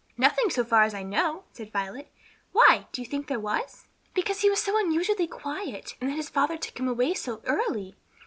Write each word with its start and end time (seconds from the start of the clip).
"Nothing, 0.17 0.49
so 0.49 0.63
far 0.63 0.81
as 0.81 0.95
I 0.95 1.03
know," 1.03 1.43
said 1.53 1.71
Violet 1.71 2.11
"Why 2.53 2.87
do 2.91 3.03
you 3.03 3.07
think 3.07 3.27
there 3.27 3.39
was?" 3.39 3.85
"Because 4.15 4.41
he 4.41 4.49
was 4.49 4.57
so 4.59 4.75
unusually 4.75 5.27
quiet; 5.27 5.95
and 6.01 6.09
then 6.09 6.17
his 6.17 6.27
father 6.27 6.57
took 6.57 6.79
him 6.79 6.87
away 6.87 7.13
so 7.13 7.43
early. 7.45 7.95